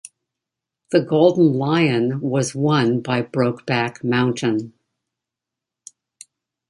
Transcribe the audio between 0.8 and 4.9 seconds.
The Golden Lion was won by Brokeback Mountain.